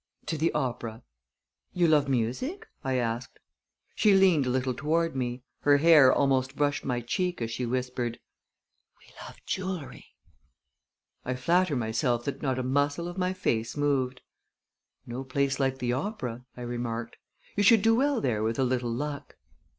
"To 0.25 0.35
the 0.35 0.51
opera." 0.53 1.03
"You 1.73 1.87
love 1.87 2.09
music?" 2.09 2.67
I 2.83 2.95
asked. 2.95 3.37
She 3.93 4.15
leaned 4.15 4.47
a 4.47 4.49
little 4.49 4.73
toward 4.73 5.15
me. 5.15 5.43
Her 5.59 5.77
hair 5.77 6.11
almost 6.11 6.55
brushed 6.55 6.83
my 6.83 7.01
cheek 7.01 7.39
as 7.39 7.51
she 7.51 7.67
whispered: 7.67 8.19
"We 8.97 9.13
love 9.23 9.37
jewelry!" 9.45 10.07
I 11.23 11.35
flatter 11.35 11.75
myself 11.75 12.25
that 12.25 12.41
not 12.41 12.57
a 12.57 12.63
muscle 12.63 13.07
of 13.07 13.19
my 13.19 13.33
face 13.33 13.77
moved. 13.77 14.21
"No 15.05 15.23
place 15.23 15.59
like 15.59 15.77
the 15.77 15.93
opera!" 15.93 16.45
I 16.57 16.61
remarked. 16.61 17.17
"You 17.55 17.61
should 17.61 17.83
do 17.83 17.93
well 17.93 18.21
there 18.21 18.41
with 18.41 18.57
a 18.57 18.63
little 18.63 18.91
luck." 18.91 19.35